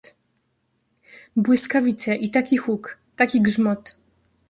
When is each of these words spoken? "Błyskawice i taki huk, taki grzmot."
"Błyskawice 1.35 2.15
i 2.15 2.29
taki 2.31 2.57
huk, 2.57 2.97
taki 3.15 3.41
grzmot." 3.41 3.95